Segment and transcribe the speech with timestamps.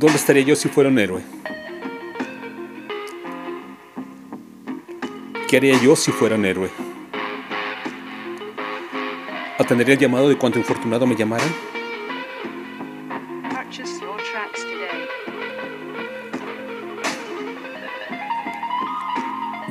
[0.00, 1.20] ¿Dónde estaría yo si fuera un héroe?
[5.46, 6.70] ¿Qué haría yo si fuera un héroe?
[9.58, 11.50] ¿Atendería el llamado de cuanto infortunado me llamaran?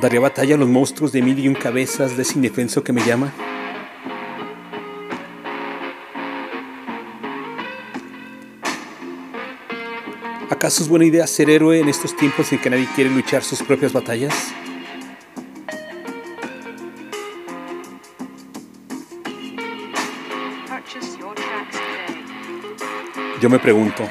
[0.00, 3.04] ¿Daría batalla a los monstruos de mil y un cabezas de ese indefenso que me
[3.04, 3.32] llama?
[10.50, 13.62] ¿Acaso es buena idea ser héroe en estos tiempos en que nadie quiere luchar sus
[13.62, 14.34] propias batallas?
[23.40, 24.02] Yo me pregunto,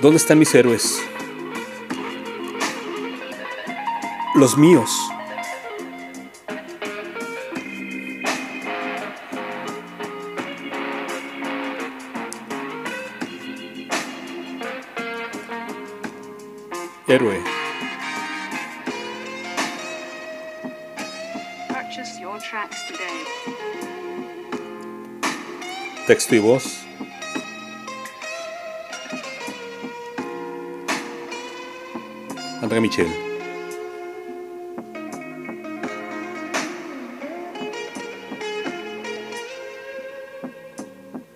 [0.00, 1.00] ¿dónde están mis héroes?
[4.34, 4.90] Los míos.
[17.06, 17.42] Héroe,
[21.68, 23.24] Purchase your tracks today.
[26.06, 26.84] texto y voz.
[32.62, 33.33] André Michel.